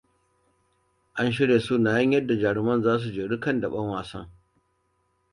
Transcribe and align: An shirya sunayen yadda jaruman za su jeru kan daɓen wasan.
An 1.23 1.27
shirya 1.39 1.57
sunayen 1.65 2.11
yadda 2.15 2.37
jaruman 2.43 2.81
za 2.83 2.95
su 2.99 3.11
jeru 3.11 3.39
kan 3.39 3.61
daɓen 3.61 3.91
wasan. 3.91 4.27